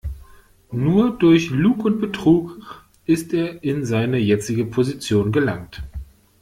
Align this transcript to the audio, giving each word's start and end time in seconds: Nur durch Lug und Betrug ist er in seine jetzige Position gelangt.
Nur 0.71 1.15
durch 1.19 1.51
Lug 1.51 1.85
und 1.85 1.99
Betrug 2.01 2.83
ist 3.05 3.33
er 3.35 3.63
in 3.63 3.85
seine 3.85 4.17
jetzige 4.17 4.65
Position 4.65 5.31
gelangt. 5.31 5.83